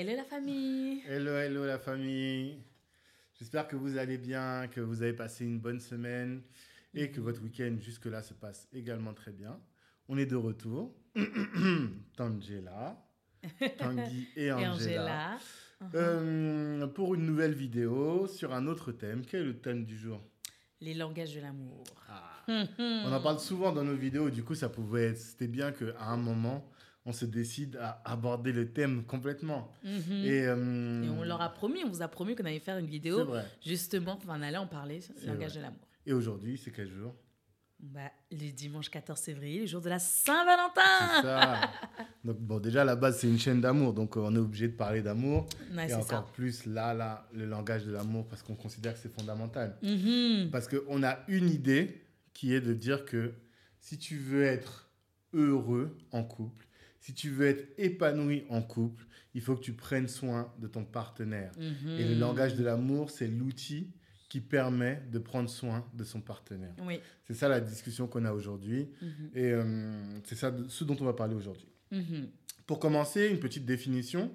[0.00, 2.56] Hello la famille Hello, hello la famille.
[3.38, 6.40] J'espère que vous allez bien, que vous avez passé une bonne semaine
[6.94, 9.60] et que votre week-end jusque-là se passe également très bien.
[10.08, 10.96] On est de retour.
[12.16, 12.96] Tangela,
[13.76, 14.72] Tanguy et Angela.
[14.72, 15.38] Angela.
[15.94, 19.22] Euh, pour une nouvelle vidéo sur un autre thème.
[19.26, 20.22] Quel est le thème du jour?
[20.80, 21.84] Les langages de l'amour.
[22.08, 22.42] Ah.
[22.48, 25.18] On en parle souvent dans nos vidéos, du coup, ça pouvait être.
[25.18, 26.66] C'était bien qu'à un moment,
[27.10, 29.72] on se décide à aborder le thème complètement.
[29.84, 30.24] Mhm.
[30.24, 32.86] Et, euh, Et on leur a promis, on vous a promis qu'on allait faire une
[32.86, 33.26] vidéo
[33.66, 35.80] justement, enfin, on allait en parler, langage de l'amour.
[36.06, 37.14] Et aujourd'hui, c'est quel jour?
[37.80, 41.60] Bah, le dimanche 14 février, le jour de la Saint-Valentin ça.
[42.24, 43.94] Donc, bon, déjà, à la base, c'est une chaîne d'amour.
[43.94, 45.48] Donc, euh, on est obligé de parler d'amour.
[45.74, 46.26] Ouais, et encore ça.
[46.34, 49.76] plus, là, là, le langage de l'amour, parce qu'on considère que c'est fondamental.
[49.82, 50.50] Mhm.
[50.52, 52.02] Parce qu'on a une idée
[52.34, 53.32] qui est de dire que
[53.80, 54.90] si tu veux être
[55.32, 56.66] heureux en couple,
[57.00, 60.84] si tu veux être épanoui en couple, il faut que tu prennes soin de ton
[60.84, 61.52] partenaire.
[61.58, 61.98] Mhm.
[61.98, 63.90] Et le langage de l'amour, c'est l'outil
[64.28, 66.74] qui permet de prendre soin de son partenaire.
[66.86, 67.00] Oui.
[67.26, 68.88] C'est ça la discussion qu'on a aujourd'hui.
[69.02, 69.30] Mhm.
[69.34, 71.68] Et euh, c'est ça ce dont on va parler aujourd'hui.
[71.90, 72.28] Mhm.
[72.66, 74.30] Pour commencer, une petite définition.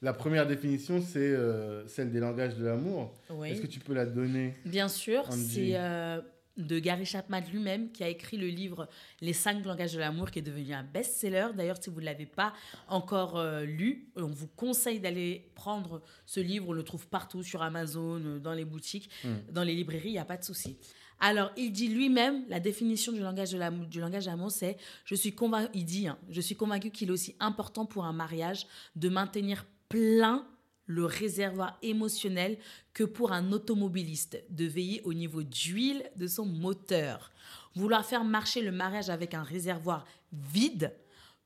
[0.00, 3.14] La première définition, c'est euh, celle des langages de l'amour.
[3.28, 3.50] Oui.
[3.50, 4.56] Est-ce que tu peux la donner?
[4.64, 6.22] Bien sûr, c'est euh,
[6.56, 8.88] de Gary Chapman lui-même qui a écrit le livre
[9.20, 11.48] Les cinq langages de l'amour qui est devenu un best-seller.
[11.56, 12.52] D'ailleurs, si vous ne l'avez pas
[12.88, 16.68] encore euh, lu, on vous conseille d'aller prendre ce livre.
[16.68, 19.52] On le trouve partout sur Amazon, euh, dans les boutiques, Mm.
[19.52, 20.76] dans les librairies, il n'y a pas de souci.
[21.20, 24.76] Alors, il dit lui-même, la définition du langage de l'amour, du langage de l'amour, c'est
[25.04, 28.12] je suis convaincu, il dit, hein, je suis convaincu qu'il est aussi important pour un
[28.12, 28.66] mariage
[28.96, 30.46] de maintenir plein
[30.86, 32.58] le réservoir émotionnel
[32.92, 37.30] que pour un automobiliste de veiller au niveau d'huile de son moteur.
[37.74, 40.92] Vouloir faire marcher le mariage avec un réservoir vide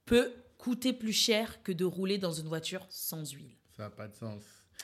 [0.04, 3.54] peut coûter plus cher que de rouler dans une voiture sans huile.
[3.76, 4.43] Ça n'a pas de sens.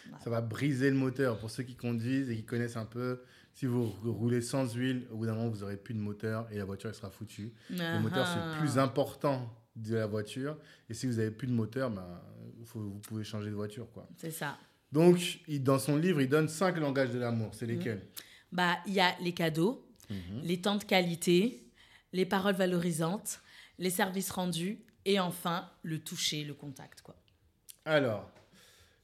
[0.08, 0.24] Voilà.
[0.24, 1.38] Ça va briser le moteur.
[1.38, 3.22] Pour ceux qui conduisent et qui connaissent un peu,
[3.54, 6.58] si vous roulez sans huile, au bout d'un moment, vous n'aurez plus de moteur et
[6.58, 7.52] la voiture elle sera foutue.
[7.70, 10.56] Le moteur, c'est plus important de la voiture.
[10.88, 12.20] Et si vous n'avez plus de moteur, ben,
[12.64, 13.90] faut- vous pouvez changer de voiture.
[13.92, 14.08] quoi.
[14.16, 14.56] C'est ça.
[14.92, 17.50] Donc, il- dans son livre, il donne cinq langages de l'amour.
[17.54, 18.02] C'est lesquels?
[18.52, 20.40] Bah, il y a les cadeaux, Mhm.
[20.42, 21.66] les temps de qualité,
[22.12, 23.40] les paroles valorisantes,
[23.78, 27.16] les services rendus et enfin le toucher, le contact quoi.
[27.84, 28.30] Alors,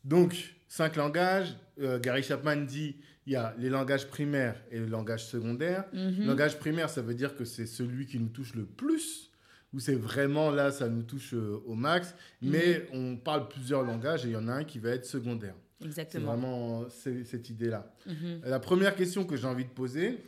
[0.04, 1.56] donc, cinq langages.
[1.81, 5.84] Euh, Gary Chapman dit il y a les langages primaires et le langage secondaire.
[5.92, 6.20] Mhm.
[6.20, 9.29] Le langage primaire, ça veut dire que c'est celui qui nous touche le plus,
[9.72, 12.14] où c'est vraiment là, ça nous touche euh, au max.
[12.42, 15.54] Mais on parle plusieurs langages et il y en a un qui va être secondaire.
[15.81, 16.26] C'est Exactement.
[16.26, 17.94] vraiment c'est- cette idée-là.
[18.06, 18.41] Mhm.
[18.44, 20.19] La première question que j'ai envie de poser,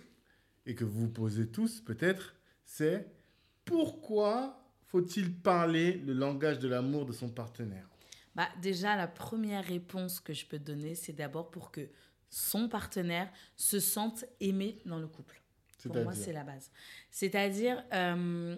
[0.65, 3.07] et que vous posez tous peut-être, c'est
[3.65, 7.89] pourquoi faut-il parler le langage de l'amour de son partenaire?
[8.35, 11.89] Bah, déjà, la première réponse que je peux te donner, c'est d'abord pour que
[12.31, 15.41] son partenaire se sente aimé dans le couple.
[15.83, 16.71] Pour moi, c'est la base.
[17.11, 18.57] C'est-à-dire, euh,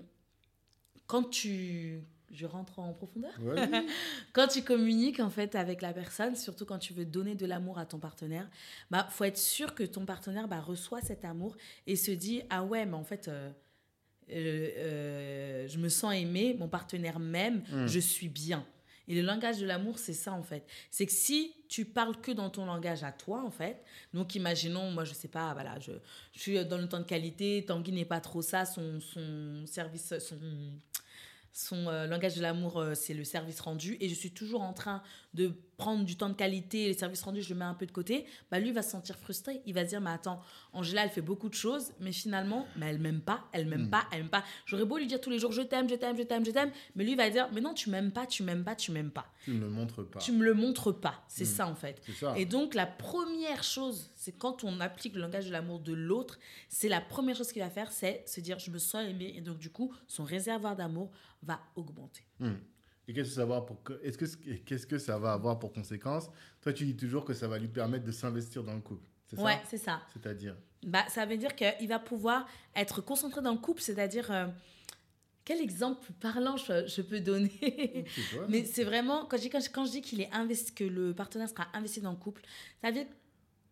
[1.06, 2.00] quand tu...
[2.32, 3.54] Je rentre en profondeur Ouais.
[4.32, 7.78] Quand tu communiques en fait avec la personne, surtout quand tu veux donner de l'amour
[7.78, 8.50] à ton partenaire,
[8.90, 11.54] bah faut être sûr que ton partenaire bah, reçoit cet amour
[11.86, 13.50] et se dit ah ouais mais en fait euh,
[14.32, 17.86] euh, euh, je me sens aimé, mon partenaire m'aime, Mm.
[17.86, 18.66] je suis bien.
[19.06, 20.64] Et le langage de l'amour, c'est ça en fait.
[20.90, 23.84] C'est que si tu parles que dans ton langage à toi en fait,
[24.14, 25.92] donc imaginons, moi je sais pas, voilà, je,
[26.32, 30.14] je suis dans le temps de qualité, Tanguy n'est pas trop ça, son, son service,
[30.18, 30.38] son,
[31.56, 34.72] son euh, langage de l'amour, euh, c'est le service rendu, et je suis toujours en
[34.72, 35.02] train
[35.34, 37.92] de prendre du temps de qualité, les services rendus, je le mets un peu de
[37.92, 39.60] côté, bah lui va se sentir frustré.
[39.66, 40.40] Il va se dire, mais attends,
[40.72, 43.90] Angela, elle fait beaucoup de choses, mais finalement, mais elle m'aime pas, elle m'aime Mm.
[43.90, 44.44] pas, elle m'aime pas.
[44.66, 46.70] J'aurais beau lui dire tous les jours, je t'aime, je t'aime, je t'aime, je t'aime,
[46.96, 49.26] mais lui va dire, mais non, tu m'aimes pas, tu m'aimes pas, tu m'aimes pas.
[49.44, 50.18] Tu ne le montres pas.
[50.20, 51.24] Tu me le montres pas.
[51.28, 51.46] C'est Mm.
[51.46, 52.00] ça en fait.
[52.20, 52.34] Ça.
[52.36, 56.38] Et donc, la première chose, c'est quand on applique le langage de l'amour de l'autre,
[56.70, 59.34] c'est la première chose qu'il va faire, c'est se dire je me sens aimé.
[59.36, 61.10] Et donc, du coup, son réservoir d'amour
[61.42, 62.24] va augmenter.
[62.40, 62.54] Hmm.
[63.06, 64.24] Et qu'est-ce que ça va pour que- est-ce que
[64.64, 66.30] qu'est-ce que ça va avoir pour conséquence?
[66.62, 69.06] Toi, tu dis toujours que ça va lui permettre de s'investir dans le couple.
[69.26, 70.00] C'est Ouais, ça c'est ça.
[70.14, 70.56] C'est-à-dire?
[70.86, 74.46] Bah, ça veut dire qu'il va pouvoir être concentré dans le couple, c'est-à-dire euh,
[75.44, 78.06] quel exemple parlant je, peux donner?
[78.48, 81.50] Mais c'est vraiment, quand je, quand, quand je dis qu'il est investi, que le partenaire
[81.50, 82.42] sera investi dans le couple,
[82.80, 83.06] ça veut dire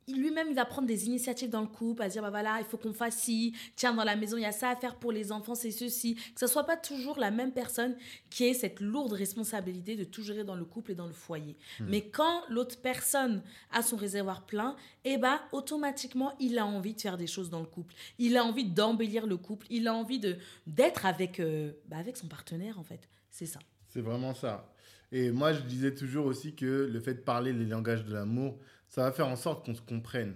[0.08, 2.76] lui-même, il va prendre des initiatives dans le couple, à dire, bah voilà, il faut
[2.76, 5.32] qu'on fasse ci, tiens, dans la maison, il y a ça à faire pour les
[5.32, 6.14] enfants, c'est ceci.
[6.14, 7.96] Que ce soit pas toujours la même personne
[8.30, 11.56] qui ait cette lourde responsabilité de tout gérer dans le couple et dans le foyer.
[11.80, 11.86] Hmm.
[11.88, 17.00] Mais quand l'autre personne a son réservoir plein, eh ben, automatiquement, il a envie de
[17.00, 17.94] faire des choses dans le couple.
[18.18, 19.66] Il a envie d'embellir le couple.
[19.70, 23.08] Il a envie de d'être avec, euh, bah, avec son partenaire, en fait.
[23.30, 23.60] C'est ça.
[23.88, 24.72] C'est vraiment ça.
[25.10, 28.58] Et moi, je disais toujours aussi que le fait de parler les langages de l'amour,
[28.92, 30.34] ça va faire en sorte qu'on se comprenne.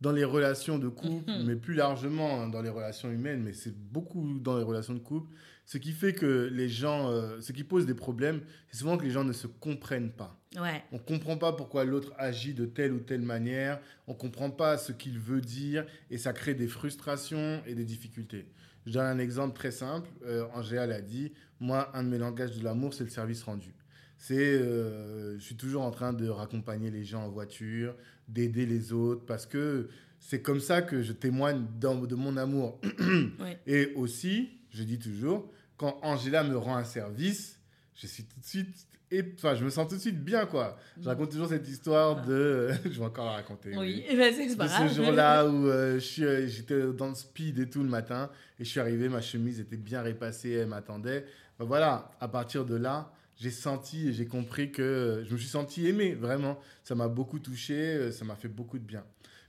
[0.00, 1.44] Dans les relations de couple, mhm.
[1.44, 5.00] mais plus largement hein, dans les relations humaines, mais c'est beaucoup dans les relations de
[5.00, 5.28] couple,
[5.66, 9.04] ce qui fait que les gens, euh, ce qui pose des problèmes, c'est souvent que
[9.04, 10.40] les gens ne se comprennent pas.
[10.56, 10.84] Ouais.
[10.92, 14.50] On ne comprend pas pourquoi l'autre agit de telle ou telle manière, on ne comprend
[14.50, 18.46] pas ce qu'il veut dire, et ça crée des frustrations et des difficultés.
[18.86, 20.08] Je donne un exemple très simple.
[20.24, 23.74] Euh, Angéla l'a dit, moi, un de mes langages de l'amour, c'est le service rendu
[24.18, 27.94] c'est euh, je suis toujours en train de raccompagner les gens en voiture,
[28.28, 29.88] d'aider les autres, parce que
[30.20, 32.80] c'est comme ça que je témoigne de mon amour.
[33.66, 37.58] Et aussi, je dis toujours, quand Angela me rend un service,
[37.94, 40.78] je suis tout de suite et enfin je me sens tout de suite bien quoi
[40.98, 41.08] je mm.
[41.08, 44.16] raconte toujours cette histoire de je vais encore la raconter oui, oui.
[44.16, 47.82] Bah, c'est pas ce jour là où euh, euh, j'étais dans le speed et tout
[47.82, 51.24] le matin et je suis arrivé ma chemise était bien repassée elle m'attendait
[51.58, 55.48] ben voilà à partir de là j'ai senti et j'ai compris que je me suis
[55.48, 56.58] senti aimé, vraiment.
[56.82, 59.04] Ça m'a beaucoup touché, euh, ça m'a fait beaucoup de bien.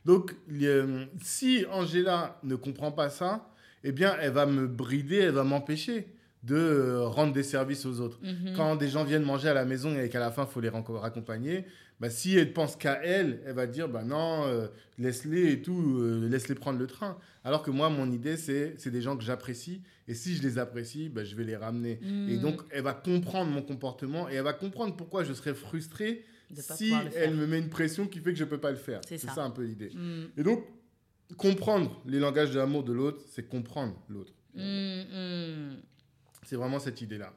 [0.05, 0.35] Donc,
[1.21, 3.51] si Angela ne comprend pas ça,
[3.83, 6.07] eh bien, elle va me brider, elle va m'empêcher
[6.43, 8.19] de euh, rendre des services aux autres.
[8.23, 8.53] Mhm.
[8.55, 10.69] Quand des gens viennent manger à la maison et qu'à la fin, il faut les
[10.69, 11.65] raccompagner,
[11.99, 16.01] bah, si elle pense qu'à elle, elle va dire bah non, euh, laisse-les et tout,
[16.29, 17.17] laisse-les prendre le train.
[17.43, 21.07] Alors que moi, mon idée, c'est des gens que j'apprécie et si je les apprécie,
[21.07, 21.99] ben, je vais les ramener.
[22.01, 22.41] Et hmm.
[22.41, 26.91] donc, elle va comprendre mon comportement et elle va comprendre pourquoi je serais frustré si
[27.15, 29.01] elle me met une pression qui fait que je ne peux pas le faire.
[29.07, 29.43] C'est ça.
[29.43, 29.91] un peu l'idée.
[29.93, 30.29] Hmm.
[30.35, 30.63] Et donc,
[31.37, 34.33] comprendre les langages de l'amour de l'autre, c'est comprendre l'autre.
[36.49, 37.31] C'est vraiment cette idée-là.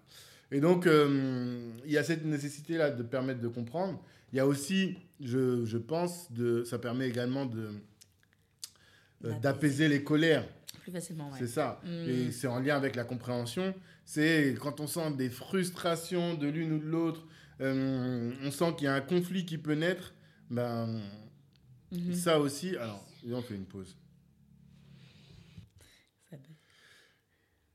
[0.50, 4.02] Et donc, euh, il y a cette nécessité-là de permettre de comprendre.
[4.32, 7.72] Il y a aussi, je, je pense, de, ça permet également de
[9.26, 10.48] euh, d'apaiser les colères
[10.80, 11.30] plus facilement.
[11.38, 11.78] C'est ça.
[11.84, 12.08] Mm.
[12.08, 13.74] Et c'est en lien avec la compréhension.
[14.06, 17.26] C'est quand on sent des frustrations de l'une ou de l'autre,
[17.60, 20.14] euh, on sent qu'il y a un conflit qui peut naître.
[20.48, 21.02] Ben,
[21.92, 22.14] mm-hmm.
[22.14, 22.76] Ça aussi.
[22.78, 23.94] Alors, on fait une pause.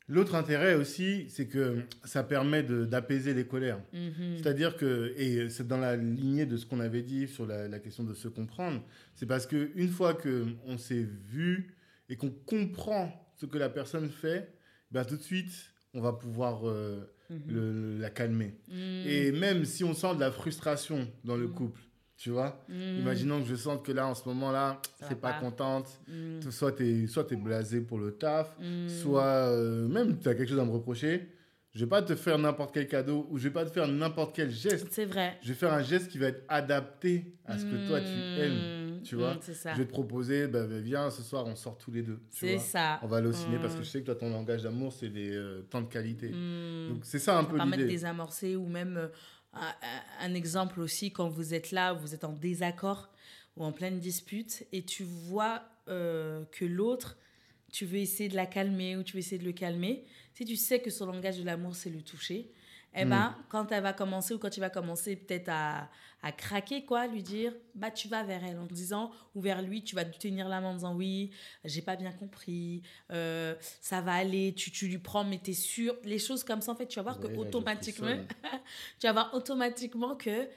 [0.10, 3.82] L'autre intérêt aussi, c'est que ça permet d'apaiser les colères.
[3.94, 4.38] Mm-hmm.
[4.38, 7.80] C'est-à-dire que, et c'est dans la lignée de ce qu'on avait dit sur la, la,
[7.80, 8.82] question de se comprendre,
[9.16, 11.78] c'est parce qu'une fois qu'on s'est vu,
[12.10, 14.54] et qu'on comprend ce que la personne fait,
[14.92, 15.52] ben tout de suite,
[15.94, 18.00] on va pouvoir euh, mhm.
[18.00, 18.56] la calmer.
[18.70, 19.04] Mhm.
[19.06, 21.54] Et même si on sent de la frustration dans le mhm.
[21.54, 21.82] couple,
[22.18, 25.88] tu vois, imaginons que je sente que là, en ce moment-là, c'est pas, pas, contente,
[26.50, 28.56] soit tu es, soit es blasé pour le taf,
[28.88, 31.30] soit euh, même tu as quelque chose à me reprocher.
[31.78, 34.36] Je vais pas te faire n'importe quel cadeau ou je vais pas te faire n'importe
[34.36, 34.88] quel geste.
[34.90, 35.38] C'est vrai.
[35.44, 38.98] Je vais faire un geste qui va être adapté à ce que toi tu aimes.
[38.98, 39.38] Mm, tu vois.
[39.46, 42.20] Je vais te proposer, bah, viens, ce soir, on sort tous les deux.
[42.32, 43.00] C'est ça.
[43.04, 43.84] On va aller au ciné parce que mm.
[43.84, 46.30] je sais que toi, ton langage d'amour, c'est des euh, temps de qualité.
[46.30, 46.90] Mm.
[46.90, 47.70] Donc, c'est ça un peu l'idée.
[47.70, 49.08] Permettre désamorcer ou même euh,
[49.54, 53.10] un, exemple aussi, quand vous êtes là, vous êtes en désaccord
[53.56, 57.18] ou en pleine dispute et tu vois euh, que l'autre,
[57.72, 60.06] tu veux essayer de la calmer ou tu veux essayer de le calmer.
[60.34, 62.52] Si tu sais que son langage de l'amour, c'est le toucher,
[62.96, 63.10] eh mm.
[63.10, 65.90] ben, quand elle va commencer ou quand tu vas commencer peut-être à,
[66.22, 69.84] à, craquer, quoi, lui dire, bah, tu vas vers elle en disant, ou vers lui,
[69.84, 71.32] tu vas tenir la main en disant, oui,
[71.64, 72.82] j'ai pas bien compris,
[73.12, 75.96] euh, ça va aller, tu, tu lui prends, mais tu es sûr.
[76.04, 78.18] Les choses comme ça, en fait, tu vas voir que automatiquement,
[79.00, 80.48] tu vas voir automatiquement que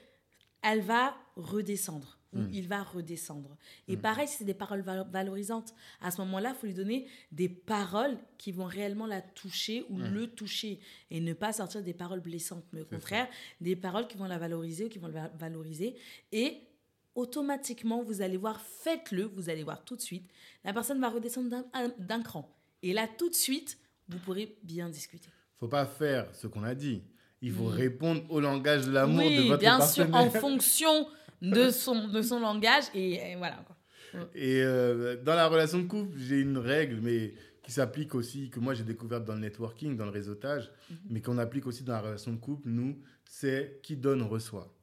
[0.63, 2.20] elle va redescendre.
[2.33, 2.47] Hmm.
[2.53, 3.57] il va redescendre.
[3.89, 4.01] Et hmm.
[4.01, 8.17] pareil, si c'est des paroles valorisantes, à ce moment-là, il faut lui donner des paroles
[8.37, 10.13] qui vont réellement la toucher ou hmm.
[10.13, 13.27] le toucher et ne pas sortir des paroles blessantes, mais au contraire,
[13.59, 15.97] des paroles qui vont la valoriser ou qui vont le valoriser.
[16.31, 16.59] Et
[17.15, 20.29] automatiquement, vous allez voir, faites-le, vous allez voir tout de suite,
[20.63, 21.65] la personne va redescendre
[21.99, 22.49] d'un cran.
[22.81, 25.27] Et là, tout de suite, vous pourrez bien discuter.
[25.59, 27.03] faut pas faire ce qu'on a dit.
[27.41, 31.07] Il faut répondre au langage de l'amour de votre bien sûr, en fonction
[31.41, 32.85] de son, de son langage.
[32.93, 33.63] Et, voilà.
[34.35, 37.33] Et euh, dans la relation de couple, j'ai une règle, mais
[37.63, 40.97] qui s'applique aussi, que moi j'ai découverte dans le networking, dans le réseautage, mhm.
[41.09, 44.73] mais qu'on applique aussi dans la relation de couple, nous, c'est qui donne reçoit.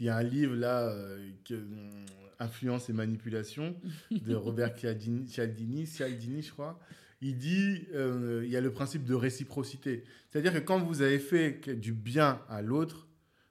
[0.00, 2.06] Il y a un livre là, euh, que, euh,
[2.40, 3.74] Influence et manipulation,
[4.12, 6.78] de Robert Cialdini, Cialdini, Cialdini, je crois.
[7.20, 10.04] il dit, euh, il y a le principe de réciprocité.
[10.30, 13.07] C'est-à-dire que quand vous avez fait du bien à l'autre,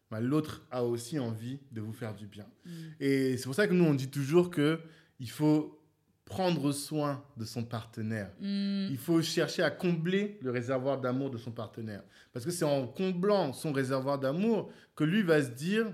[0.10, 2.46] bah, l'autre a aussi envie de vous faire du bien.
[2.66, 2.72] Mm.
[3.00, 4.80] Et c'est pour ça que nous, on dit toujours que
[5.20, 5.78] il faut
[6.26, 8.32] prendre soin de son partenaire.
[8.40, 8.88] Mm.
[8.90, 12.04] Il faut chercher à combler le réservoir d'amour de son partenaire.
[12.34, 15.94] Parce que c'est en comblant son réservoir d'amour que lui va se dire,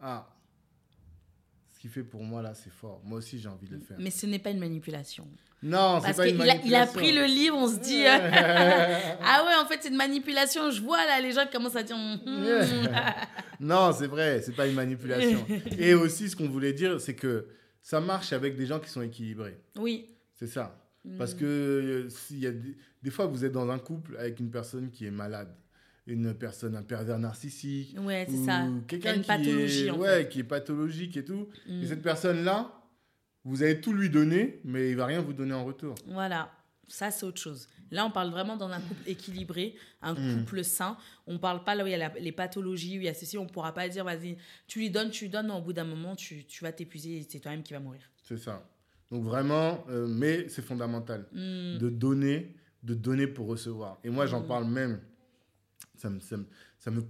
[0.00, 0.28] ah,
[1.68, 3.00] ce qu'il fait pour moi là, c'est fort.
[3.04, 3.98] Moi aussi, j'ai envie de le faire.
[4.00, 5.28] Mais ce n'est pas une manipulation.
[5.62, 6.68] Non, c'est pas une manipulation.
[6.68, 9.88] Il a, il a pris le livre, on se dit ah ouais, en fait c'est
[9.88, 10.70] une manipulation.
[10.70, 12.20] Je vois là les gens qui commencent à dire hum.
[13.60, 15.44] non, c'est vrai, c'est pas une manipulation.
[15.78, 17.46] Et aussi ce qu'on voulait dire, c'est que
[17.82, 19.58] ça marche avec des gens qui sont équilibrés.
[19.76, 20.06] Oui.
[20.34, 20.76] C'est ça.
[21.16, 24.40] Parce que euh, s'il y a des, des fois vous êtes dans un couple avec
[24.40, 25.48] une personne qui est malade
[26.08, 27.94] une personne, un pervers narcissique.
[28.00, 28.66] Ouais, c'est ça.
[28.86, 31.48] Quelqu'un qui, pathologie, est, ouais, qui est pathologique et tout.
[31.68, 31.86] Et mm.
[31.86, 32.72] cette personne-là,
[33.48, 35.94] vous allez tout lui donner, mais il va rien vous donner en retour.
[36.06, 36.52] Voilà.
[36.86, 37.68] Ça, c'est autre chose.
[37.90, 40.40] Là, on parle vraiment dans un couple équilibré, un mm.
[40.40, 40.96] couple sain.
[41.26, 43.14] On ne parle pas là où il y a les pathologies, où il y a
[43.14, 43.38] ceci.
[43.38, 44.36] On ne pourra pas dire, vas-y,
[44.66, 47.26] tu lui donnes, tu lui donnes, au bout d'un moment, tu, tu vas t'épuiser et
[47.28, 48.02] c'est toi-même qui va mourir.
[48.22, 48.66] C'est ça.
[49.10, 51.78] Donc vraiment, euh, mais c'est fondamental mm.
[51.78, 53.98] de donner, de donner pour recevoir.
[54.04, 55.00] Et moi, j'en parle même
[55.98, 56.46] ça me, ça, me,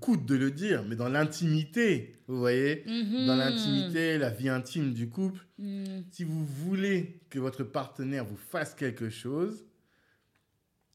[0.01, 3.27] coûte de le dire, mais dans l'intimité, vous voyez, mhm.
[3.27, 6.05] dans l'intimité, la vie intime du couple, mhm.
[6.11, 9.65] si vous voulez que votre partenaire vous fasse quelque chose,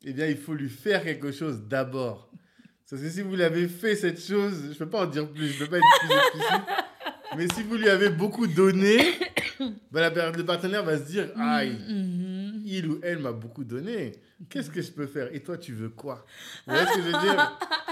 [0.03, 2.31] eh bien, il faut lui faire quelque chose d'abord.
[2.89, 5.31] Parce que si vous lui avez fait cette chose, je ne peux pas en dire
[5.31, 6.67] plus, je ne peux pas être plus explicite,
[7.37, 8.99] mais si vous lui avez beaucoup donné,
[9.91, 12.61] ben le partenaire va se dire, aïe, mhm.
[12.65, 14.13] il ou elle m'a beaucoup donné
[14.49, 15.33] Qu'est-ce que je peux faire?
[15.33, 16.25] Et toi, tu veux quoi?
[16.65, 17.59] Vous voyez ce que je veux dire?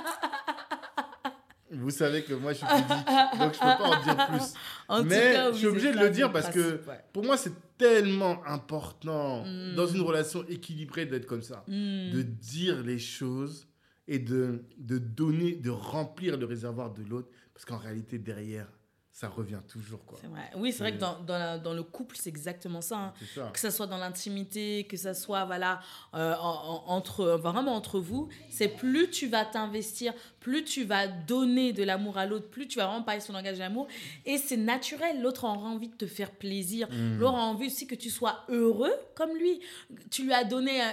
[1.72, 2.88] Vous savez que moi, je suis pudique,
[3.40, 5.06] donc je ne peux pas en dire plus.
[5.06, 6.82] Mais je suis obligé de le dire parce que
[7.14, 9.76] pour moi, c'est tellement important hmm.
[9.76, 11.64] dans une relation équilibrée d'être comme ça.
[11.68, 12.12] Hmm.
[12.12, 13.68] De dire les choses
[14.08, 17.30] et de, de donner, de remplir le réservoir de l'autre.
[17.54, 18.68] Parce qu'en réalité, derrière,
[19.12, 20.06] ça revient toujours.
[20.06, 20.20] Quoi.
[20.24, 20.50] Vrai.
[20.56, 23.50] Oui, c'est vrai que dans, dans, dans, le couple, c'est exactement ça, hein.
[23.54, 25.82] Que ce soit dans l'intimité, que ce soit voilà,
[26.14, 31.84] euh, entre, vraiment entre vous, c'est plus tu vas t'investir, plus tu vas donner de
[31.84, 33.88] l'amour à l'autre, plus tu vas vraiment parler son langage d'amour.
[34.26, 37.20] Et c'est naturel, l'autre aura envie de te faire plaisir, mmh.
[37.20, 39.62] l'autre a envie aussi que tu sois heureux comme lui.
[40.10, 40.86] Tu lui as donné, euh,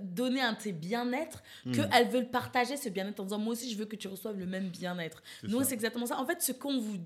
[0.00, 1.72] donné un de tes bien-être, mmh.
[1.72, 4.38] qu'elle veut le partager, ce bien-être, en disant moi aussi je veux que tu reçoives
[4.38, 5.22] le même bien-être.
[5.42, 6.18] Nous, c'est exactement ça.
[6.18, 6.98] En fait, ce qu'on vous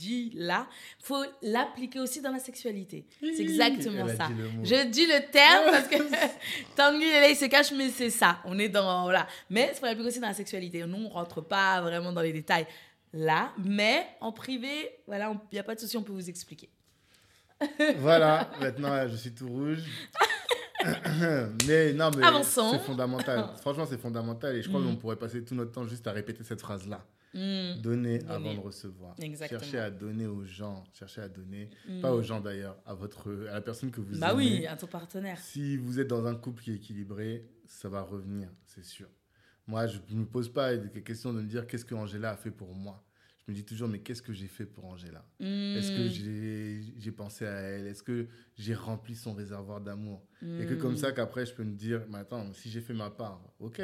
[0.00, 0.66] dit là,
[0.98, 3.04] faut l'appliquer aussi dans la sexualité.
[3.20, 4.28] c'est exactement ça.
[4.62, 5.96] Je dis le terme parce que
[6.76, 8.38] Tanguy, il se cache, mais c'est ça.
[8.44, 9.04] On est dans.
[9.04, 9.26] Voilà.
[9.50, 10.84] Mais il faut l'appliquer aussi dans la sexualité.
[10.86, 12.66] Nous, on rentre pas vraiment dans les détails
[13.12, 16.70] là, mais en privé, voilà, il n'y a pas de souci, on peut vous expliquer.
[17.98, 19.84] voilà, maintenant, je suis tout rouge.
[21.66, 23.50] mais non, mais c'est fondamental.
[23.60, 24.56] Franchement, c'est fondamental.
[24.56, 24.86] Et je crois mm.
[24.86, 27.04] qu'on pourrait passer tout notre temps juste à répéter cette phrase-là.
[27.34, 27.80] Mm.
[27.82, 29.14] Donner, avant de recevoir.
[29.20, 29.60] Exactement.
[29.60, 30.84] Cherchez à donner aux gens.
[30.94, 32.00] Cherchez à donner, mm.
[32.00, 34.86] pas aux gens d'ailleurs, à, votre, à la personne que vous bah oui, à ton
[34.86, 35.38] partenaire.
[35.38, 39.08] Si vous êtes dans un couple qui est équilibré, ça va revenir, c'est sûr.
[39.66, 42.36] Moi, je ne me pose pas des questions de me dire qu'est-ce que Angela a
[42.36, 43.04] fait pour moi?
[43.46, 45.24] Je me dis toujours, mais qu'est-ce que j'ai fait pour Angela?
[45.40, 46.92] Est-ce que mm.
[46.98, 47.86] j'ai pensé à elle?
[47.86, 50.26] Est-ce que j'ai rempli son réservoir d'amour?
[50.42, 53.10] Et que comme ça qu'après, je peux me dire, mais attends, si j'ai fait ma
[53.10, 53.80] part, ok,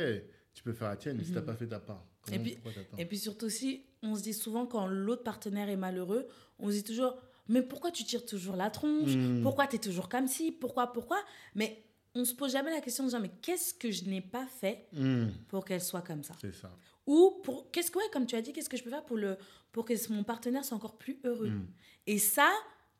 [0.55, 1.45] tu peux faire la tienne, mais si tu n'as mm-hmm.
[1.45, 2.59] pas fait ta part, et puis,
[2.99, 6.27] et puis surtout aussi, on se dit souvent quand l'autre partenaire est malheureux,
[6.59, 7.17] on se dit toujours,
[7.49, 9.15] mais pourquoi tu tires toujours la tronche?
[9.15, 9.43] Hmm.
[9.43, 10.51] Pourquoi tu es toujours comme ci?
[10.53, 11.19] Pourquoi Pourquoi?
[11.55, 11.85] Mais
[12.17, 14.89] on se pose jamais la question de dire, mais qu'est-ce que je n'ai pas fait
[14.93, 15.27] hmm.
[15.49, 16.71] pour qu'elle soit comme ça C'est ça.
[17.07, 19.17] Ou, pour, qu'est-ce que, ouais, comme tu as dit, qu'est-ce que je peux faire pour,
[19.17, 19.37] le,
[19.71, 21.67] pour que mon partenaire soit encore plus heureux hmm.
[22.07, 22.51] Et ça,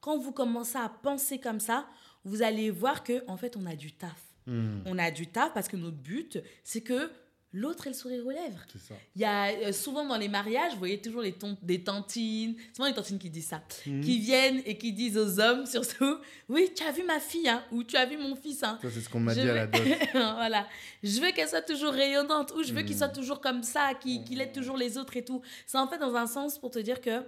[0.01, 1.89] quand vous commencez à penser comme ça,
[2.25, 4.23] vous allez voir que en fait, on a du taf.
[4.49, 7.11] On a du taf parce que notre but, c'est que
[7.57, 8.65] l'autre, elle sourit aux lèvres.
[8.79, 8.95] Ça.
[9.15, 12.87] Il y a euh, souvent dans les mariages, vous voyez toujours les des tantines, souvent
[12.87, 14.03] les tantines qui disent ça, mhm.
[14.03, 17.63] qui viennent et qui disent aux hommes surtout, oui, tu as vu ma fille, hein,
[17.73, 18.63] ou tu as vu mon fils.
[18.63, 18.79] Hein.
[18.83, 19.83] Ça, c'est ce qu'on m'a dit à la dot.
[20.13, 20.69] voilà.
[21.03, 23.15] Je veux qu'elle soit toujours rayonnante, ou je veux qu'il soit mhm.
[23.15, 25.41] toujours comme ça, qu'il aide toujours les autres et tout.
[25.67, 27.23] C'est en fait dans un sens pour te dire que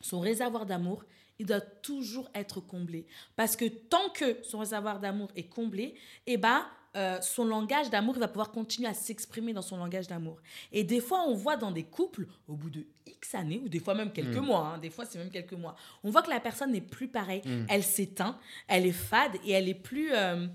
[0.00, 1.04] son réservoir d'amour,
[1.40, 3.06] il doit toujours être comblé.
[3.36, 5.94] Parce que tant que son réservoir d'amour est comblé,
[6.26, 6.64] eh ben,
[6.96, 10.38] euh, son langage d'amour, il va pouvoir continuer à s'exprimer dans son langage d'amour.
[10.72, 13.78] Et des fois, on voit dans des couples, au bout de X années, ou des
[13.78, 14.46] fois même quelques mm.
[14.46, 17.08] mois, hein, des fois c'est même quelques mois, on voit que la personne n'est plus
[17.08, 17.42] pareille.
[17.44, 17.66] Mm.
[17.68, 20.12] Elle s'éteint, elle est fade et elle est plus...
[20.12, 20.46] Euh,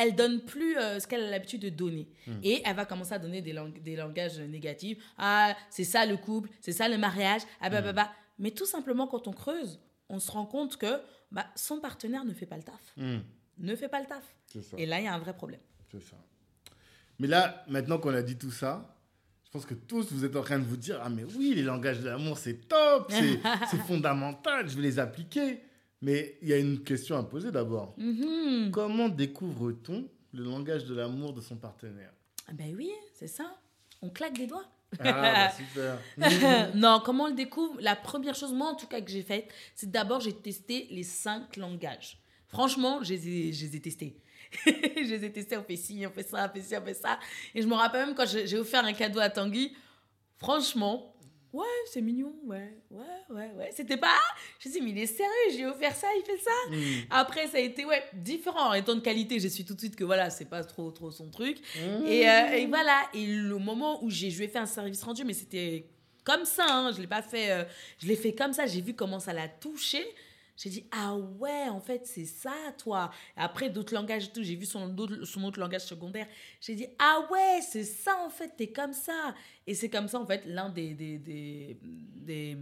[0.00, 2.08] elle donne plus euh, ce qu'elle a l'habitude de donner.
[2.26, 2.32] Mm.
[2.44, 4.98] Et elle va commencer à donner des, des langages négatifs.
[5.18, 8.12] Ah, c'est ça le couple, c'est ça le mariage, ah bah, bah, bah.
[8.38, 11.00] Mais tout simplement, quand on creuse, on se rend compte que
[11.32, 12.94] bah, son partenaire ne fait pas le taf.
[13.58, 14.22] Ne fait pas le taf.
[14.76, 15.60] Et là, il y a un vrai problème.
[15.90, 16.16] C'est ça.
[17.18, 18.96] Mais là, maintenant qu'on a dit tout ça,
[19.44, 21.62] je pense que tous, vous êtes en train de vous dire Ah, mais oui, les
[21.62, 23.10] langages de l'amour, c'est top,
[23.70, 25.60] c'est fondamental, je vais les appliquer.
[26.00, 27.94] Mais il y a une question à poser d'abord.
[27.98, 28.70] Mm-hmm.
[28.70, 32.12] Comment découvre-t-on le langage de l'amour de son partenaire?
[32.46, 33.56] Ah Ben oui, c'est ça.
[34.00, 34.66] On claque des doigts.
[35.00, 36.74] Ah, bah, super.
[36.74, 37.76] non, comment on le découvre?
[37.80, 41.02] La première chose, moi en tout cas, que j'ai faite, c'est d'abord j'ai testé les
[41.02, 42.18] cinq langages.
[42.48, 44.16] Franchement, je les ai testés.
[44.66, 46.94] je les ai testés, on fait ci, on fait ça, on fait ci, on fait
[46.94, 47.18] ça.
[47.54, 49.76] Et je me rappelle même quand j'ai offert un cadeau à Tanguy,
[50.38, 51.14] franchement,
[51.52, 53.70] ouais, c'est mignon, ouais, ouais, ouais, ouais.
[53.74, 54.16] C'était pas,
[54.58, 56.70] je me dit, mais il est sérieux, j'ai offert ça, il fait ça.
[56.70, 57.06] Mm.
[57.10, 58.70] Après, ça a été, ouais, différent.
[58.70, 61.10] En étant de qualité, j'ai su tout de suite que voilà, c'est pas trop, trop
[61.10, 61.58] son truc.
[61.76, 62.06] Mm.
[62.06, 65.02] Et, euh, et, voilà, et le moment où j'ai, je lui ai fait un service
[65.02, 65.86] rendu, mais c'était
[66.24, 67.64] comme ça, hein, je l'ai pas fait, euh,
[67.98, 70.04] je l'ai fait comme ça, j'ai vu comment ça l'a touché.
[70.60, 73.12] J'ai dit, ah ouais, en fait, c'est ça, toi.
[73.36, 74.92] Après, d'autres langages et tout, j'ai vu son,
[75.24, 76.26] son autre langage secondaire.
[76.60, 79.36] J'ai dit, ah ouais, c'est ça, en fait, t'es comme ça.
[79.68, 81.78] Et c'est comme ça, en fait, l'un des, des, des,
[82.16, 82.58] des,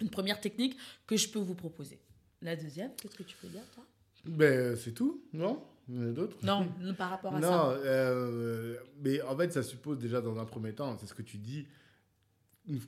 [0.00, 2.00] Une première technique que je peux vous proposer.
[2.40, 3.84] La deuxième, qu'est-ce que tu peux dire, toi?
[4.24, 5.62] Ben, c'est tout, non?
[5.90, 6.38] Il y en a d'autres?
[6.42, 7.50] Non, par rapport à ça.
[7.50, 11.20] Non, euh, mais en fait, ça suppose déjà, dans un premier temps, c'est ce que
[11.20, 11.66] tu dis,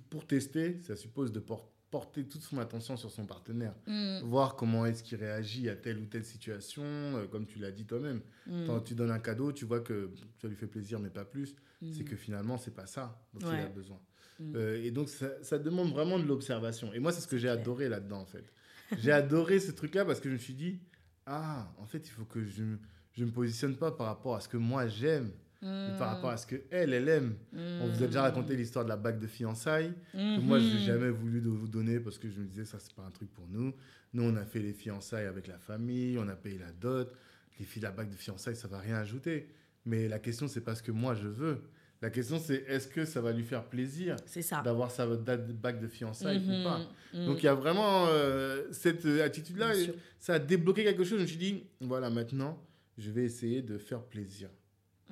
[0.08, 4.20] pour tester, ça suppose de porter porter toute son attention sur son partenaire, mm.
[4.22, 7.84] voir comment est-ce qu'il réagit à telle ou telle situation, euh, comme tu l'as dit
[7.84, 8.22] toi-même.
[8.46, 8.66] Mm.
[8.66, 11.54] Quand tu donnes un cadeau, tu vois que ça lui fait plaisir, mais pas plus.
[11.82, 11.92] Mm.
[11.92, 14.00] C'est que finalement, c'est pas ça dont il a besoin.
[14.40, 16.92] Euh, et donc, ça, ça, demande vraiment de l'observation.
[16.94, 18.52] Et moi, c'est ce que j'ai adoré là-dedans, en fait.
[18.98, 20.80] J'ai adoré ce truc-là parce que je me suis dit,
[21.26, 24.48] ah, en fait, il faut que je ne me positionne pas par rapport à ce
[24.48, 25.30] que moi j'aime,
[25.98, 27.34] par rapport à ce que elle, elle aime.
[27.54, 29.92] On vous a déjà raconté l'histoire de la bague de fiançailles.
[30.14, 30.80] Moi, je n'ai mhm.
[30.80, 33.32] jamais voulu de vous donner parce que je me disais, ça, c'est pas un truc
[33.32, 33.72] pour nous.
[34.12, 37.12] Nous, on a fait les fiançailles avec la famille, on a payé la dot.
[37.58, 39.48] Les filles, la bague de fiançailles, ça va rien ajouter.
[39.86, 41.62] Mais la question, c'est pas ce que moi je veux.
[42.00, 44.16] La question, c'est est-ce que ça va lui faire plaisir
[44.64, 46.80] d'avoir sa bague de fiançailles ou pas?
[47.14, 49.72] Donc, il y a vraiment euh, cette attitude-là.
[50.18, 51.18] Ça a débloqué quelque chose.
[51.18, 52.60] Je me suis dit, voilà, maintenant,
[52.98, 54.50] je vais essayer de faire plaisir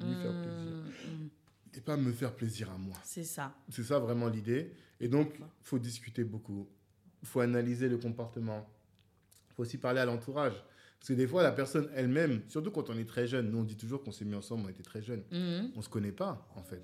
[0.06, 0.72] lui faire plaisir.
[0.72, 1.28] Mmh, mmh.
[1.76, 2.96] Et pas me faire plaisir à moi.
[3.04, 3.54] C'est ça.
[3.68, 4.72] C'est ça vraiment l'idée.
[5.00, 6.68] Et donc, il faut discuter beaucoup.
[7.22, 8.68] Il faut analyser le comportement.
[9.50, 10.54] Il faut aussi parler à l'entourage.
[10.98, 13.64] Parce que des fois, la personne elle-même, surtout quand on est très jeune, nous on
[13.64, 15.22] dit toujours qu'on s'est mis ensemble, on était très jeunes.
[15.30, 15.70] Mmh.
[15.74, 16.82] On ne se connaît pas, en fait.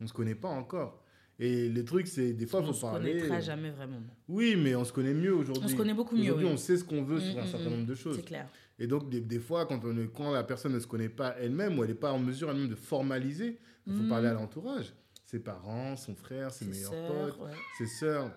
[0.00, 1.04] On ne se connaît pas encore.
[1.38, 3.10] Et le truc, c'est des fois, il faut parler.
[3.10, 4.00] On ne se connaîtra jamais vraiment.
[4.28, 5.64] Oui, mais on se connaît mieux aujourd'hui.
[5.64, 6.24] On se connaît beaucoup mieux.
[6.24, 8.16] Aujourd'hui, on sait ce qu'on veut sur un certain nombre de choses.
[8.16, 8.48] C'est clair.
[8.82, 11.78] Et donc, des, des fois, quand, on, quand la personne ne se connaît pas elle-même
[11.78, 14.38] ou elle n'est pas en mesure elle-même de formaliser, il faut parler à mm.
[14.38, 14.92] l'entourage.
[15.24, 17.38] Ses parents, son frère, ses, meilleurs potes,
[17.78, 18.32] ses sœurs.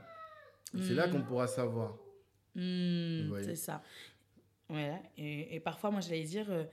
[0.71, 1.25] C'est là qu'on mm.
[1.25, 1.97] pourra savoir.
[2.53, 3.81] Mm, c'est ça.
[4.69, 5.01] Ouais.
[5.17, 6.65] Et, et, parfois, moi, j'allais dire, euh,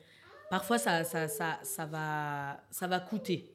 [0.50, 3.54] parfois, ça, ça, ça, ça, va, ça va coûter.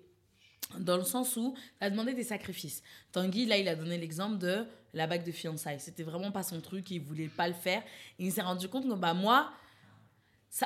[0.80, 2.82] Dans le sens où, ça a demandé des sacrifices.
[3.12, 5.80] Tanguy, là, il a donné l'exemple de la bague de fiançailles.
[5.80, 7.84] C'était vraiment pas son truc, il voulait pas le faire.
[8.18, 9.52] Et il s'est rendu compte que, bah, moi,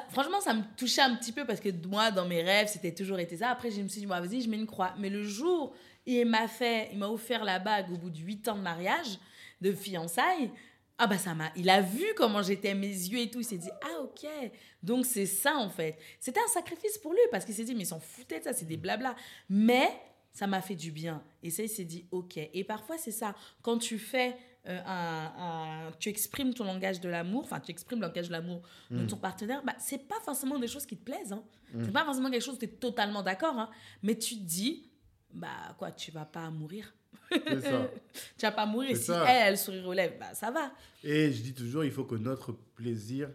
[0.10, 3.20] franchement, ça me touchait un petit peu parce que moi, dans mes rêves, c'était toujours
[3.20, 3.50] été ça.
[3.50, 4.94] Après, je me suis dit, vas-y, je mets une croix.
[4.98, 5.74] Mais le jour,
[6.06, 9.20] il m'a fait, il m'a offert la bague au bout de 8 ans de mariage,
[9.62, 10.52] de fiançailles.
[11.04, 13.58] Ah bah ça m'a, il a vu comment j'étais mes yeux et tout, il s'est
[13.58, 14.30] dit ah ok,
[14.84, 15.98] donc c'est ça en fait.
[16.20, 18.54] C'était un sacrifice pour lui parce qu'il s'est dit mais ils s'en foutaient de ça,
[18.54, 19.16] c'est des blabla.
[19.50, 19.90] Mais
[20.32, 22.38] ça m'a fait du bien et ça il s'est dit ok.
[22.38, 27.44] Et parfois c'est ça, quand tu fais euh, un, tu exprimes ton langage de l'amour,
[27.44, 29.08] enfin tu exprimes le langage de l'amour de mm.
[29.08, 31.34] ton partenaire, bah, c'est pas forcément des choses qui te plaisent.
[31.34, 31.44] Hein.
[31.74, 31.86] Mm.
[31.86, 33.70] C'est pas forcément quelque chose où tu es totalement d'accord, hein.
[34.04, 34.90] mais tu te dis,
[35.34, 36.94] bah quoi, tu vas pas mourir.
[37.32, 37.40] Ça.
[38.38, 38.96] tu vas pas mourir.
[38.96, 40.72] Si elle, elle sourit aux lèvres, bah ça va.
[41.04, 43.30] Et je dis toujours, il faut que notre plaisir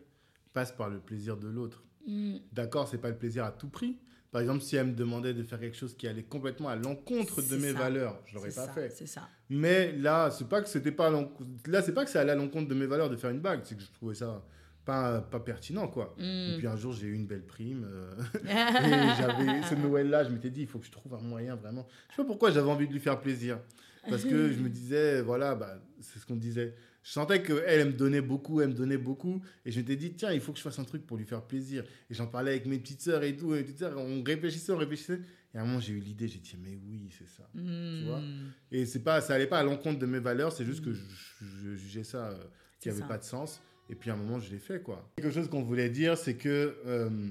[0.53, 1.83] passe par le plaisir de l'autre.
[2.07, 2.37] Mm.
[2.53, 3.99] D'accord, c'est pas le plaisir à tout prix,
[4.37, 7.40] par exemple, si elle me demandait de faire quelque chose qui allait complètement à l'encontre
[7.40, 8.90] de mes valeurs, je l'aurais pas fait.
[8.90, 9.31] C'est ça.
[9.49, 12.68] Mais là, c'est pas que c'était pas là, c'est pas que ça allait à l'encontre
[12.68, 14.44] de mes valeurs de faire une bague, c'est que je trouvais ça
[14.85, 16.14] pas, pas pertinent quoi.
[16.18, 16.51] Hmm.
[16.51, 20.22] Et puis un jour, j'ai eu une belle prime euh, et j'avais ce Noël là,
[20.22, 21.88] je m'étais dit il faut que je trouve un moyen vraiment.
[22.11, 23.59] Je sais pas pourquoi j'avais envie de lui faire plaisir
[24.07, 26.75] parce que je me disais voilà, bah, c'est ce qu'on disait
[27.07, 29.40] je sentais qu'elle, elle me donnait beaucoup, elle me donnait beaucoup.
[29.64, 31.40] Et je m'étais dit, tiens, il faut que je fasse un truc pour lui faire
[31.40, 31.85] plaisir.
[32.11, 33.55] Et j'en parlais avec mes petites sœurs et tout.
[33.55, 35.21] Et petites sœurs, on réfléchissait, on réfléchissait.
[35.55, 37.49] Et à un moment, j'ai eu l'idée, j'ai dit, mais oui, c'est ça.
[37.55, 38.19] Tu vois?
[38.19, 38.51] Hmm.
[38.73, 41.77] Et c'est pas, ça allait pas à l'encontre de mes valeurs, c'est juste que je,
[41.77, 42.45] jugeais ça euh,
[42.81, 43.62] qui n'avait pas de sens.
[43.88, 45.09] Et puis à un moment, je l'ai fait, quoi.
[45.16, 46.77] Quelque chose qu'on voulait dire, c'est que.
[46.87, 47.31] Euh,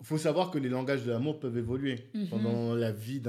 [0.00, 2.28] faut savoir que les langages de l'amour peuvent évoluer mhm.
[2.28, 3.20] pendant la vie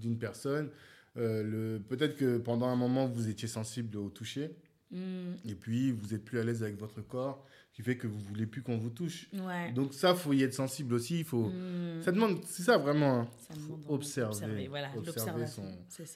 [0.00, 0.68] d'une personne.
[1.16, 4.50] Euh, Peut-être que pendant un moment, vous étiez sensible au toucher.
[4.92, 5.34] Mm.
[5.48, 7.44] Et puis, vous êtes plus à l'aise avec votre corps.
[7.72, 9.30] qui fait que vous voulez plus qu'on vous touche.
[9.74, 11.20] Donc ça, faut y être sensible aussi.
[11.20, 11.48] Il faut.
[11.48, 12.02] Hmm.
[12.02, 13.20] Ça demande, c'est ça vraiment.
[13.20, 13.28] Hein.
[13.38, 13.54] Ça
[13.88, 15.64] observer, observer, son,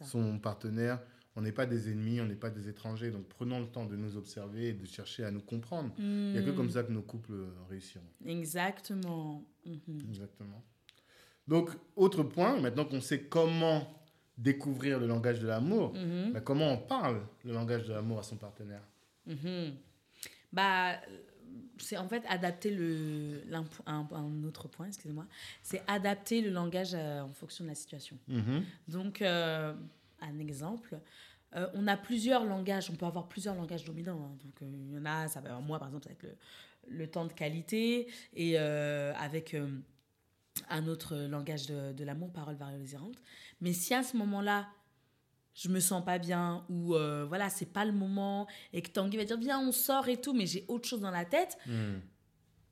[0.04, 1.00] son, partenaire.
[1.34, 3.10] On n'est pas des ennemis, on n'est pas des étrangers.
[3.10, 5.94] Donc prenons le temps de nous observer et de chercher à nous comprendre.
[5.98, 6.70] Il n'y a que comme hmm.
[6.70, 7.32] ça que nos couples
[7.70, 8.04] réussiront.
[8.26, 9.42] Exactement.
[9.64, 10.02] Mhm.
[10.08, 10.62] Exactement.
[11.48, 13.86] Donc, autre point, maintenant qu'on sait comment
[14.38, 16.32] découvrir le langage de l'amour, mhm.
[16.32, 18.82] bah, comment on parle le langage de l'amour à son partenaire
[19.26, 19.74] mhm.
[20.52, 20.96] Bah,
[21.78, 23.42] c'est en fait adapter le
[23.86, 25.26] un, un autre point excusez-moi
[25.62, 28.64] c'est adapter le langage euh, en fonction de la situation mhm.
[28.88, 29.74] donc euh,
[30.20, 30.98] un exemple
[31.54, 34.36] euh, on a plusieurs langages on peut avoir plusieurs langages dominants hein.
[34.42, 36.36] donc il y en a ça va moi par exemple ça va être
[36.88, 39.56] le, le temps de qualité et avec
[40.68, 43.16] un autre langage de, de l'amour, parole valorisantes.
[43.60, 44.68] Mais si à ce moment-là,
[45.54, 49.16] je me sens pas bien ou euh, voilà, c'est pas le moment et que Tanguy
[49.16, 51.98] va dire viens, on sort et tout, mais j'ai autre chose dans la tête, hmm.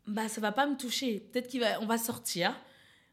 [0.06, 1.20] bah ça va pas me toucher.
[1.20, 2.54] Peut-être qu'on va, on va sortir,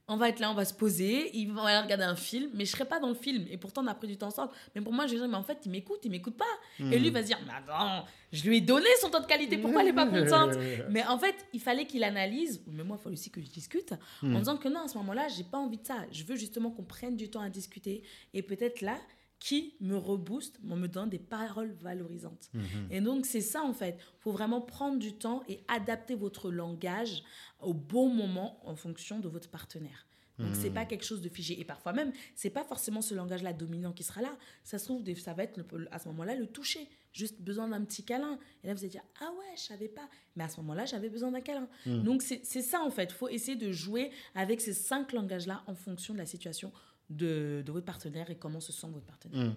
[0.07, 2.65] on va être là, on va se poser, il va aller regarder un film, mais
[2.65, 3.45] je serai pas dans le film.
[3.49, 4.51] Et pourtant, on a pris du temps ensemble.
[4.75, 6.45] Mais pour moi, je vais dire, mais en fait, il m'écoute, il m'écoute pas.
[6.79, 7.13] Et lui hmm.
[7.13, 9.89] va se dire, mais attends, je lui ai donné son temps de qualité, pourquoi elle
[9.89, 10.57] est pas contente?
[10.89, 13.93] Mais en fait, il fallait qu'il analyse, mais moi, il faut aussi que je discute,
[14.23, 14.37] en hmm.
[14.37, 15.97] disant que non, à ce moment-là, j'ai pas envie de ça.
[16.11, 18.03] Je veux justement qu'on prenne du temps à discuter.
[18.33, 18.97] Et peut-être là,
[19.41, 22.51] qui me rebooste en me donne des paroles valorisantes.
[22.53, 22.61] Hmm.
[22.91, 23.97] Et donc, c'est ça, en fait.
[23.97, 27.23] Il faut vraiment prendre du temps et adapter votre langage
[27.59, 30.05] au bon moment en fonction de votre partenaire.
[30.37, 30.87] Donc, c'est pas hmm.
[30.87, 31.59] quelque chose de figé.
[31.59, 34.35] Et parfois même, c'est pas forcément ce langage-là dominant qui sera là.
[34.63, 35.59] Ça se trouve, ça va être
[35.91, 36.87] à ce moment-là le toucher.
[37.11, 38.39] Juste besoin d'un petit câlin.
[38.63, 40.07] Et là, vous allez dire Ah ouais, je savais pas.
[40.35, 41.67] Mais à ce moment-là, j'avais besoin d'un câlin.
[41.85, 42.03] Hmm.
[42.03, 43.09] Donc, c'est ça en fait.
[43.11, 46.71] Il faut essayer de jouer avec ces cinq langages-là en fonction de la situation
[47.11, 49.49] de, de, votre partenaire et comment se sent votre partenaire.
[49.49, 49.53] Hmm.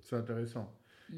[0.00, 0.72] C'est intéressant.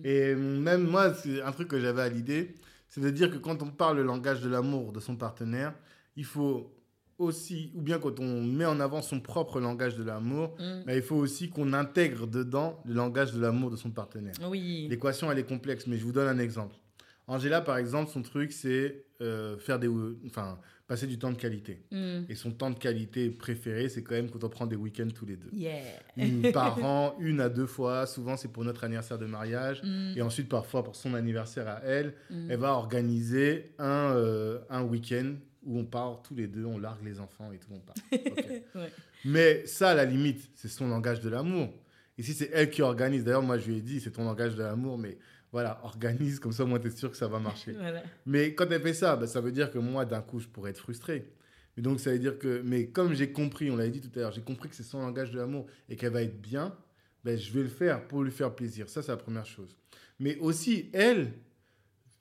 [0.04, 2.54] Et même moi, c'est un truc que j'avais à l'idée,
[2.88, 5.74] c'est de dire que quand on parle le langage de l'amour de son partenaire,
[6.16, 6.74] il faut
[7.18, 10.85] aussi, ou bien quand on met en avant son propre langage de l'amour, mm.
[10.87, 14.35] bah, il faut aussi qu'on intègre dedans le langage de l'amour de son partenaire.
[14.48, 14.87] Oui.
[14.88, 16.76] L'équation, elle est complexe, mais je vous donne un exemple.
[17.26, 19.90] Angela, par exemple, son truc, c'est euh, faire des,
[20.26, 21.83] enfin, passer du temps de qualité.
[21.92, 22.22] Mm.
[22.29, 25.27] Et son temps de qualité préféré, c'est quand même quand on prend des week-ends tous
[25.27, 25.51] les deux.
[25.53, 25.83] Yeah.
[26.53, 28.07] par an, une à deux fois.
[28.07, 29.83] Souvent, c'est pour notre anniversaire de mariage.
[29.85, 30.14] Mm.
[30.16, 32.14] Et ensuite, parfois, pour son anniversaire à elle,
[32.48, 37.05] elle va organiser un, euh, un week-end où on part tous les deux, on largue
[37.05, 37.94] les enfants et tout, on part.
[39.24, 41.68] Mais ça, à la limite, c'est son langage de l'amour.
[42.16, 43.24] Ici, c'est elle qui organise.
[43.24, 45.18] D'ailleurs, moi, je lui ai dit, c'est ton langage de l'amour, mais
[45.53, 47.75] voilà, organise, comme ça, moi, tu es sûr que ça va marcher.
[48.27, 50.71] Mais quand elle fait ça, bah, ça veut dire que moi, d'un coup, je pourrais
[50.71, 51.33] être frustré.
[51.77, 54.23] Mais donc, ça veut dire que, mais comme j'ai compris, on l'avait dit tout à
[54.23, 56.77] l'heure, j'ai compris que c'est son langage de l'amour et qu'elle va être bien,
[57.25, 58.89] ben, je vais le faire pour lui faire plaisir.
[58.89, 59.77] Ça, c'est la première chose.
[60.19, 61.35] Mais aussi, elle,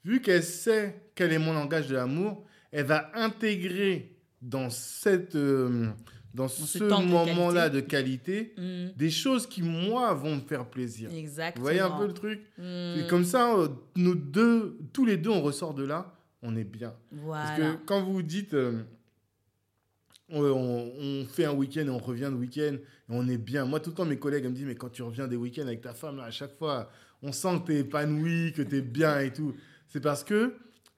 [0.06, 5.90] vu qu'elle sait quel est mon langage de l'amour, elle va intégrer dans, cette, euh,
[6.34, 8.98] dans, ce, moment-là de qualité, mm.
[8.98, 11.10] des choses qui, moi, vont me faire plaisir.
[11.12, 11.64] Exactement.
[11.64, 13.08] Vous voyez un peu le truc mm.
[13.10, 16.94] comme ça, euh, nous deux, tous les deux, on ressort de là, on est bien.
[17.12, 17.44] Voilà.
[17.44, 18.54] Parce que quand vous dites...
[18.54, 18.84] Euh,
[20.30, 23.66] on, fait un week-end et on revient le week-end et on est bien.
[23.66, 25.82] Moi, tout le temps, mes collègues me disent, mais quand tu reviens des week-ends avec
[25.82, 26.90] ta femme, à chaque fois,
[27.22, 29.56] on sent que tu es épanoui, que tu es bien et tout.
[29.88, 30.56] C'est parce que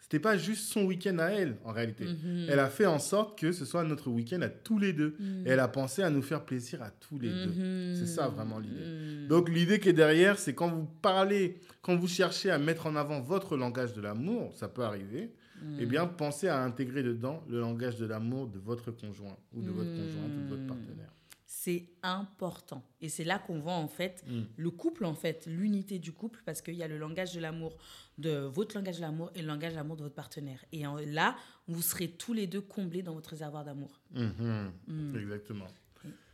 [0.10, 2.06] c'était pas juste son week-end à elle, en réalité.
[2.06, 2.48] Mhm.
[2.50, 5.16] Elle a fait en sorte que ce soit notre week-end à tous les deux.
[5.20, 5.46] Mhm.
[5.46, 7.52] Et elle a pensé à nous faire plaisir à tous les deux.
[7.52, 7.96] Mhm.
[7.96, 9.28] C'est ça vraiment l'idée.
[9.28, 12.96] Donc l'idée qui est derrière, c'est quand vous parlez, quand vous cherchez à mettre en
[12.96, 15.32] avant votre langage de l'amour, ça peut arriver,
[15.78, 19.70] eh bien pensez à intégrer dedans le langage de l'amour de votre conjoint ou de
[19.70, 21.12] votre conjointe ou de votre partenaire
[21.60, 22.84] c'est important.
[23.02, 24.42] Et c'est là qu'on voit en fait mm.
[24.56, 27.76] le couple, en fait, l'unité du couple, parce qu'il y a le langage de l'amour,
[28.20, 30.64] de votre langage de l'amour et le langage de l'amour de votre partenaire.
[30.72, 31.36] Et là,
[31.68, 34.00] vous serez tous les deux comblés dans votre réservoir d'amour.
[34.14, 34.70] Mm-hmm.
[34.88, 35.16] Mm.
[35.18, 35.68] Exactement.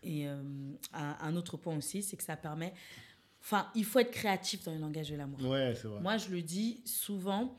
[0.04, 0.38] Et, euh,
[0.94, 2.74] un, autre point aussi, c'est que ça permet...
[3.42, 5.40] Enfin, il faut être créatif dans le langage de l'amour.
[5.44, 6.02] Ouais, c'est vrai.
[6.02, 7.58] Moi, je le dis souvent,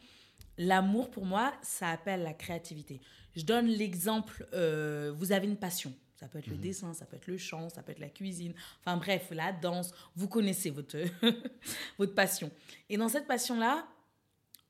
[0.59, 3.01] l'amour, pour moi, ça appelle la créativité.
[3.37, 6.63] Je donne l'exemple, euh, vous avez une passion ça peut être le mhm.
[6.63, 8.55] dessin, ça peut être le chant, ça peut être la cuisine.
[8.81, 9.93] Enfin bref, la danse.
[10.17, 10.97] Vous connaissez votre,
[11.99, 12.51] votre passion.
[12.89, 13.87] Et dans cette passion-là,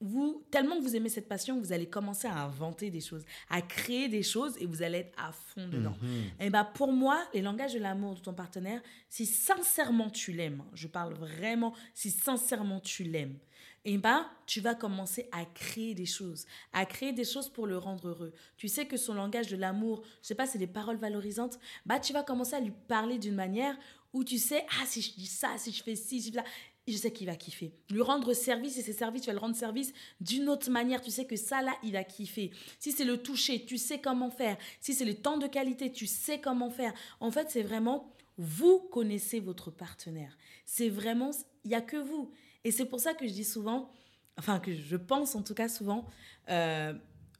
[0.01, 3.63] vous, tellement que vous aimez cette passion, vous allez commencer à inventer des choses, à
[3.63, 5.97] créer des choses et vous allez être à fond dedans.
[6.03, 6.31] Mhm.
[6.41, 10.63] Et bah pour moi, les langages de l'amour de ton partenaire, si sincèrement tu l'aimes,
[10.75, 13.39] je parle vraiment, si sincèrement tu l'aimes,
[13.89, 17.79] et ben, tu vas commencer à créer des choses, à créer des choses pour le
[17.79, 18.35] rendre heureux.
[18.57, 22.01] Tu sais que son langage de l'amour, je sais pas, c'est des paroles valorisantes, bah
[22.01, 23.79] tu vas commencer à lui parler d'une manière
[24.13, 26.39] où tu sais, ah si je dis ça, si je fais ci, si je fais
[26.39, 26.45] ça,
[26.92, 27.72] je sais qu'il va kiffer.
[27.90, 31.01] Lui rendre service et ses services, tu vas le rendre service d'une autre manière.
[31.01, 32.53] Tu sais que ça, là, il a kiffé.
[32.79, 34.57] Si c'est le toucher, tu sais comment faire.
[34.81, 36.92] Si c'est le temps de qualité, tu sais comment faire.
[37.20, 40.37] En fait, c'est vraiment, vous connaissez votre partenaire.
[40.64, 41.31] C'est vraiment,
[41.64, 42.31] il n'y a que vous.
[42.64, 43.90] Et c'est pour ça que je dis souvent,
[44.38, 46.07] enfin, que je pense en tout cas souvent,
[46.51, 46.92] euh,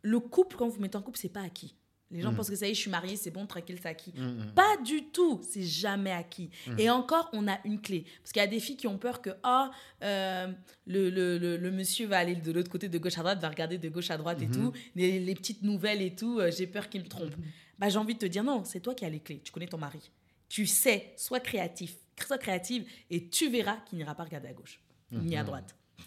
[0.03, 1.77] le couple, quand vous mettez en couple, c'est pas acquis.
[2.11, 2.37] Les gens mm.
[2.37, 4.13] pensent que ça y est, je suis mariée, c'est bon, tranquille, c'est acquis.
[4.17, 4.53] Mm, mm.
[4.55, 6.51] Pas du tout, c'est jamais acquis.
[6.79, 8.05] Et encore, on a une clé.
[8.23, 9.67] Parce qu'il y a des filles qui ont peur que, oh,
[10.03, 10.53] euh,
[10.87, 13.79] le, le, le, monsieur va aller de l'autre côté, de gauche à droite, va regarder
[13.79, 14.53] de gauche à droite et mm-hmm.
[14.53, 17.31] tout, les, les, petites nouvelles et tout, euh, j'ai peur qu'il me trompe.
[17.31, 17.79] Mm-hmm.
[17.79, 19.67] Bah, j'ai envie de te dire, non, c'est toi qui as les clés, tu connais
[19.67, 20.11] ton mari.
[20.49, 24.81] Tu sais, sois créatif, sois créative, et tu verras qu'il n'ira pas regarder à gauche,
[25.11, 25.47] ni à mm-hmm.
[25.47, 25.77] droite.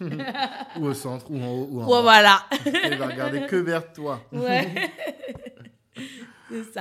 [0.78, 2.02] ou au centre, ou en haut, ou en bas.
[2.02, 2.46] voilà.
[2.90, 4.24] Il va regarder que vers toi.
[4.32, 4.66] Ouais.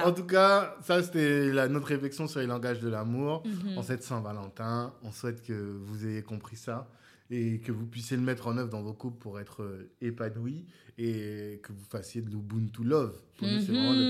[0.03, 3.43] En tout cas, ça, c'était notre réflexion sur les langages de l'amour.
[3.45, 3.77] Mhm.
[3.77, 6.87] En cette Saint-Valentin, on souhaite que vous ayez compris ça
[7.31, 10.65] et que vous puissiez le mettre en œuvre dans vos couples pour être euh, épanouis
[10.97, 13.15] et que vous fassiez de l'Ubuntu Love.
[13.37, 14.09] Pour nous, c'est vraiment notre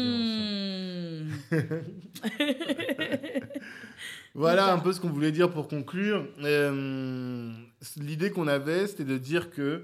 [4.34, 6.26] Voilà un peu ce qu'on voulait dire pour conclure.
[6.42, 7.52] Euh,
[7.98, 9.84] l'idée qu'on avait, c'était de dire que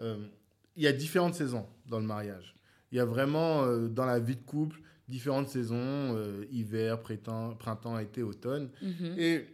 [0.00, 0.16] euh,
[0.76, 2.54] il y a différentes saisons dans le mariage.
[2.90, 4.80] Il y a vraiment, dans la vie de couple,
[5.12, 5.76] différentes saisons,
[6.16, 8.70] euh, hiver, printemps, printemps, été, automne.
[8.80, 9.14] Mhm.
[9.18, 9.46] Et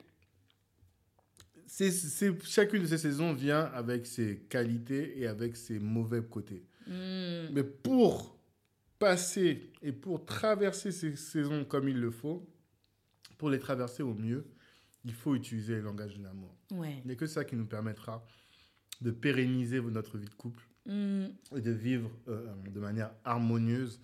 [1.66, 1.92] c'est,
[2.44, 6.64] chacune de ces saisons vient avec ses qualités et avec ses mauvais côtés.
[6.86, 7.52] Mm.
[7.52, 8.38] Mais pour
[8.98, 12.48] passer et pour traverser ces saisons comme il le faut,
[13.36, 14.46] pour les traverser au mieux,
[15.04, 16.56] il faut utiliser le langage de l'amour.
[16.70, 17.00] Ouais.
[17.04, 18.24] Il n'y a que ça qui nous permettra
[19.00, 21.26] de pérenniser notre vie de couple mm.
[21.56, 24.00] et de vivre euh, de manière harmonieuse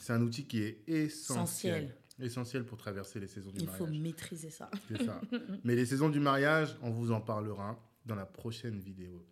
[0.00, 1.94] c'est un outil qui est essentiel.
[2.20, 3.80] Essentiel pour traverser les saisons du mariage.
[3.80, 4.70] Il faut maîtriser ça.
[5.04, 5.20] ça.
[5.64, 9.24] Mais les saisons du mariage, on vous en parlera dans la prochaine vidéo.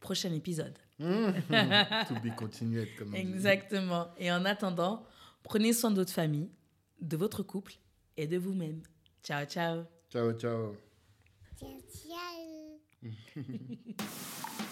[0.00, 0.76] Prochain épisode.
[0.98, 4.08] to be continued, comme Exactement.
[4.18, 5.06] Et en attendant,
[5.44, 6.50] prenez soin de votre famille,
[7.00, 7.74] de votre couple
[8.16, 8.82] et de vous-même.
[9.22, 9.84] Ciao, ciao.
[10.10, 10.74] Ciao, ciao.
[11.56, 12.80] Ciao, ciao.